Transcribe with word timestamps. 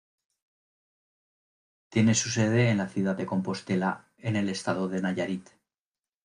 Tiene 1.91 2.15
su 2.15 2.29
sede 2.29 2.71
en 2.71 2.79
la 2.79 2.87
ciudad 2.89 3.15
de 3.15 3.27
Compostela 3.27 4.07
en 4.17 4.35
el 4.35 4.49
estado 4.49 4.87
de 4.87 4.99
Nayarit. 5.03 5.47